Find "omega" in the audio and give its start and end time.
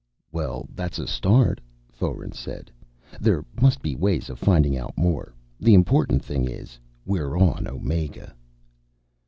7.67-8.33